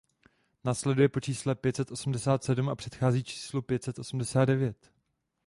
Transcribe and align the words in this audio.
Následuje 0.63 1.09
po 1.09 1.19
čísle 1.19 1.55
pět 1.55 1.75
set 1.75 1.91
osmdesát 1.91 2.43
sedm 2.43 2.69
a 2.69 2.75
předchází 2.75 3.23
číslu 3.23 3.61
pět 3.61 3.83
set 3.83 3.99
osmdesát 3.99 4.45
devět. 4.45 4.91